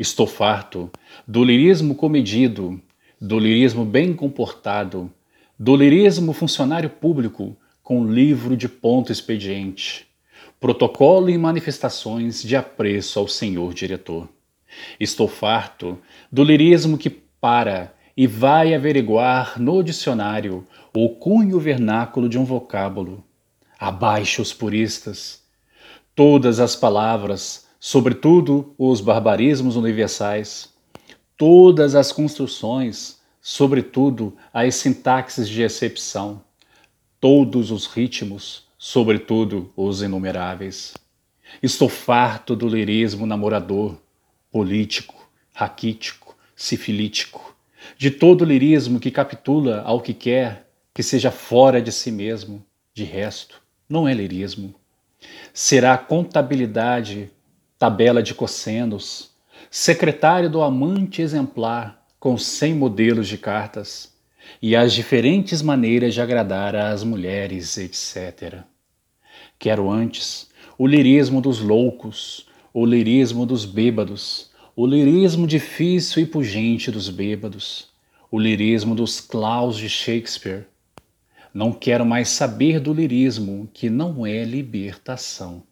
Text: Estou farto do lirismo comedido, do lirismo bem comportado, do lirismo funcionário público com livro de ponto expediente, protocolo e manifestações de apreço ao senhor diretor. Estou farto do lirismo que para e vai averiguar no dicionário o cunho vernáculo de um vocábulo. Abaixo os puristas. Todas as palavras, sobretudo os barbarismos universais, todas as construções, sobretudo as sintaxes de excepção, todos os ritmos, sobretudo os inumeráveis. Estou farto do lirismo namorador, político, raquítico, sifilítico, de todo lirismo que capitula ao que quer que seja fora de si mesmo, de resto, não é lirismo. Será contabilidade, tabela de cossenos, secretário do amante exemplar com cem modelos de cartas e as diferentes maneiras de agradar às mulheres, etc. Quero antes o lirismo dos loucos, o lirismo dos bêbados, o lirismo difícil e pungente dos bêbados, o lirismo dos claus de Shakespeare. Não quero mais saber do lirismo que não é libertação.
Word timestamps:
Estou 0.00 0.26
farto 0.26 0.90
do 1.28 1.44
lirismo 1.44 1.94
comedido, 1.94 2.80
do 3.20 3.38
lirismo 3.38 3.84
bem 3.84 4.14
comportado, 4.14 5.12
do 5.58 5.76
lirismo 5.76 6.32
funcionário 6.32 6.88
público 6.88 7.54
com 7.82 8.10
livro 8.10 8.56
de 8.56 8.66
ponto 8.66 9.12
expediente, 9.12 10.06
protocolo 10.58 11.28
e 11.28 11.36
manifestações 11.36 12.42
de 12.42 12.56
apreço 12.56 13.18
ao 13.18 13.28
senhor 13.28 13.74
diretor. 13.74 14.26
Estou 14.98 15.28
farto 15.28 15.98
do 16.32 16.42
lirismo 16.42 16.96
que 16.96 17.10
para 17.10 17.94
e 18.16 18.26
vai 18.26 18.74
averiguar 18.74 19.60
no 19.60 19.82
dicionário 19.82 20.66
o 20.94 21.10
cunho 21.10 21.60
vernáculo 21.60 22.26
de 22.26 22.38
um 22.38 22.44
vocábulo. 22.46 23.22
Abaixo 23.78 24.40
os 24.40 24.54
puristas. 24.54 25.42
Todas 26.14 26.58
as 26.58 26.74
palavras, 26.74 27.68
sobretudo 27.80 28.74
os 28.76 29.00
barbarismos 29.00 29.74
universais, 29.74 30.68
todas 31.34 31.94
as 31.94 32.12
construções, 32.12 33.18
sobretudo 33.40 34.36
as 34.52 34.74
sintaxes 34.74 35.48
de 35.48 35.62
excepção, 35.62 36.42
todos 37.18 37.70
os 37.70 37.86
ritmos, 37.86 38.66
sobretudo 38.76 39.72
os 39.74 40.02
inumeráveis. 40.02 40.92
Estou 41.62 41.88
farto 41.88 42.54
do 42.54 42.68
lirismo 42.68 43.24
namorador, 43.24 43.96
político, 44.52 45.28
raquítico, 45.54 46.36
sifilítico, 46.54 47.56
de 47.96 48.10
todo 48.10 48.44
lirismo 48.44 49.00
que 49.00 49.10
capitula 49.10 49.80
ao 49.80 50.02
que 50.02 50.12
quer 50.12 50.68
que 50.92 51.02
seja 51.02 51.30
fora 51.30 51.80
de 51.80 51.90
si 51.90 52.10
mesmo, 52.12 52.62
de 52.92 53.04
resto, 53.04 53.62
não 53.88 54.06
é 54.06 54.12
lirismo. 54.12 54.74
Será 55.54 55.96
contabilidade, 55.96 57.30
tabela 57.80 58.22
de 58.22 58.34
cossenos, 58.34 59.30
secretário 59.70 60.50
do 60.50 60.60
amante 60.60 61.22
exemplar 61.22 62.06
com 62.18 62.36
cem 62.36 62.74
modelos 62.74 63.26
de 63.26 63.38
cartas 63.38 64.12
e 64.60 64.76
as 64.76 64.92
diferentes 64.92 65.62
maneiras 65.62 66.12
de 66.12 66.20
agradar 66.20 66.76
às 66.76 67.02
mulheres, 67.02 67.78
etc. 67.78 68.64
Quero 69.58 69.90
antes 69.90 70.50
o 70.76 70.86
lirismo 70.86 71.40
dos 71.40 71.60
loucos, 71.60 72.46
o 72.74 72.84
lirismo 72.84 73.46
dos 73.46 73.64
bêbados, 73.64 74.50
o 74.76 74.86
lirismo 74.86 75.46
difícil 75.46 76.22
e 76.22 76.26
pungente 76.26 76.90
dos 76.90 77.08
bêbados, 77.08 77.88
o 78.30 78.38
lirismo 78.38 78.94
dos 78.94 79.22
claus 79.22 79.78
de 79.78 79.88
Shakespeare. 79.88 80.66
Não 81.54 81.72
quero 81.72 82.04
mais 82.04 82.28
saber 82.28 82.78
do 82.78 82.92
lirismo 82.92 83.70
que 83.72 83.88
não 83.88 84.26
é 84.26 84.44
libertação. 84.44 85.62